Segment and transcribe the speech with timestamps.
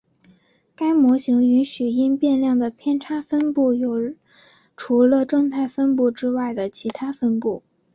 [0.75, 4.15] 该模型允许因变量的偏差分布有
[4.75, 7.61] 除了正态分布之外的其它分布。